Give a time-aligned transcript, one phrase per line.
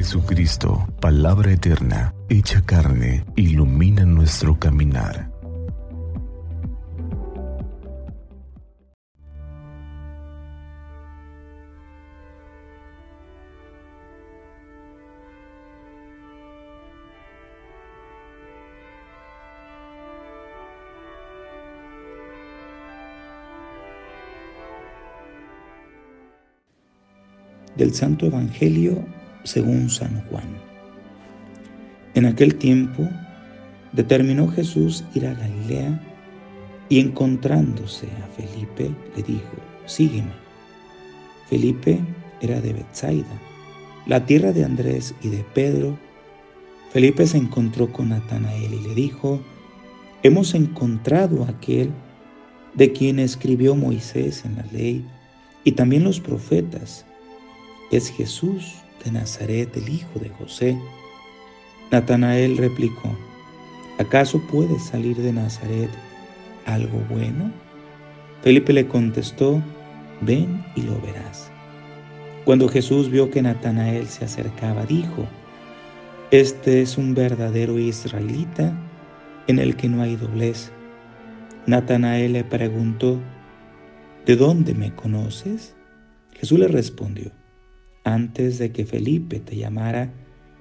[0.00, 5.28] Jesucristo, palabra eterna, hecha carne, ilumina nuestro caminar.
[27.76, 30.48] del Santo Evangelio según San Juan.
[32.14, 33.08] En aquel tiempo
[33.92, 36.00] determinó Jesús ir a Galilea
[36.88, 39.56] y encontrándose a Felipe le dijo,
[39.86, 40.32] sígueme.
[41.48, 42.00] Felipe
[42.40, 43.40] era de Bethsaida,
[44.06, 45.98] la tierra de Andrés y de Pedro.
[46.92, 49.40] Felipe se encontró con Natanael y le dijo,
[50.22, 51.90] hemos encontrado a aquel
[52.74, 55.04] de quien escribió Moisés en la ley
[55.64, 57.04] y también los profetas
[57.90, 60.78] es Jesús de Nazaret, el hijo de José.
[61.90, 63.16] Natanael replicó,
[63.98, 65.90] ¿acaso puede salir de Nazaret
[66.66, 67.50] algo bueno?
[68.42, 69.62] Felipe le contestó,
[70.20, 71.50] ven y lo verás.
[72.44, 75.26] Cuando Jesús vio que Natanael se acercaba, dijo,
[76.30, 78.72] este es un verdadero israelita
[79.46, 80.70] en el que no hay doblez.
[81.66, 83.20] Natanael le preguntó,
[84.26, 85.74] ¿de dónde me conoces?
[86.32, 87.32] Jesús le respondió,
[88.04, 90.12] antes de que Felipe te llamara,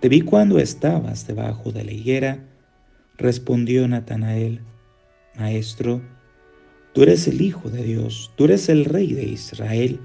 [0.00, 2.44] te vi cuando estabas debajo de la higuera.
[3.16, 4.60] Respondió Natanael,
[5.38, 6.02] Maestro,
[6.92, 10.00] tú eres el Hijo de Dios, tú eres el Rey de Israel.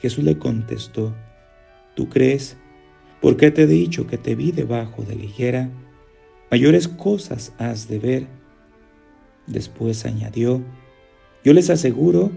[0.00, 1.14] Jesús le contestó,
[1.94, 2.56] ¿tú crees?
[3.20, 5.70] ¿Por qué te he dicho que te vi debajo de la higuera?
[6.50, 8.26] Mayores cosas has de ver.
[9.46, 10.62] Después añadió,
[11.44, 12.30] yo les aseguro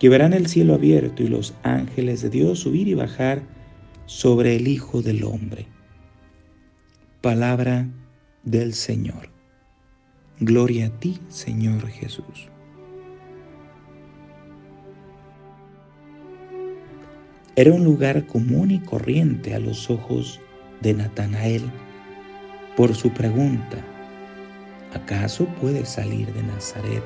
[0.00, 3.42] que verán el cielo abierto y los ángeles de Dios subir y bajar
[4.06, 5.66] sobre el Hijo del Hombre.
[7.20, 7.86] Palabra
[8.42, 9.28] del Señor.
[10.40, 12.48] Gloria a ti, Señor Jesús.
[17.54, 20.40] Era un lugar común y corriente a los ojos
[20.80, 21.62] de Natanael
[22.74, 23.76] por su pregunta,
[24.94, 27.02] ¿acaso puede salir de Nazaret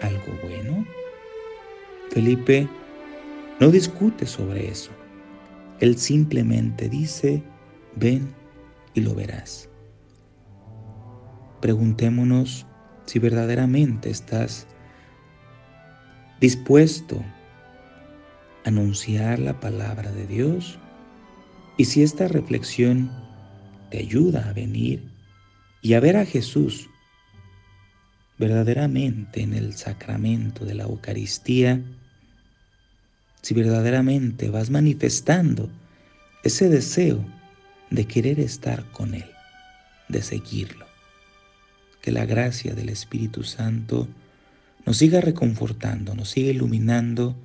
[0.00, 0.84] algo bueno?
[2.12, 2.68] Felipe
[3.58, 4.90] no discute sobre eso.
[5.80, 7.42] Él simplemente dice,
[7.96, 8.28] ven
[8.92, 9.70] y lo verás.
[11.62, 12.66] Preguntémonos
[13.06, 14.66] si verdaderamente estás
[16.38, 17.16] dispuesto
[18.64, 20.78] a anunciar la palabra de Dios
[21.78, 23.10] y si esta reflexión
[23.90, 25.02] te ayuda a venir
[25.80, 26.90] y a ver a Jesús
[28.38, 31.80] verdaderamente en el sacramento de la Eucaristía
[33.42, 35.68] si verdaderamente vas manifestando
[36.44, 37.24] ese deseo
[37.90, 39.30] de querer estar con Él,
[40.08, 40.86] de seguirlo.
[42.00, 44.08] Que la gracia del Espíritu Santo
[44.86, 47.36] nos siga reconfortando, nos siga iluminando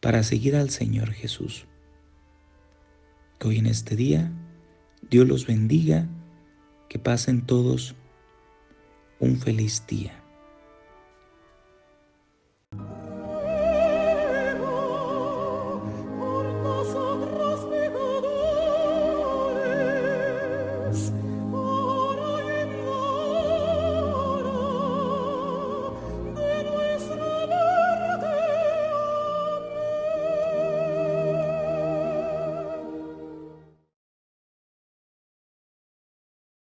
[0.00, 1.66] para seguir al Señor Jesús.
[3.38, 4.30] Que hoy en este día
[5.10, 6.06] Dios los bendiga,
[6.88, 7.94] que pasen todos
[9.18, 10.21] un feliz día.